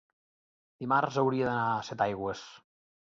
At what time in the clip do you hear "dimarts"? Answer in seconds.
0.83-1.19